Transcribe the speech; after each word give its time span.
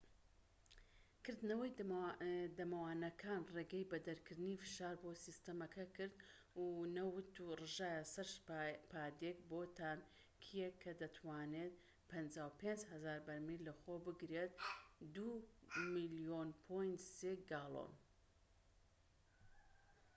کردنەوەی 1.25 1.75
دەمەوانەکان 2.59 3.41
ڕێگەی 3.55 3.89
بە 3.91 3.97
دەرکردنی 4.07 4.61
فشار 4.63 4.95
بۆ 5.03 5.11
سیستەمەکە 5.25 5.85
کرد 5.95 6.15
و 6.61 6.65
نەوت 6.97 7.33
ڕژایە 7.59 8.03
سەر 8.13 8.27
پادێک 8.91 9.37
بۆ 9.49 9.59
تانکیەک 9.77 10.73
کە 10.83 10.91
دەتوانێت 11.01 11.73
55,000 12.11 13.25
بەرمیل 13.27 13.61
لەخۆ 13.67 13.95
بگرێت 14.05 14.51
2.3 15.15 15.91
ملیۆن 15.95 16.49
گاڵۆن 17.49 17.91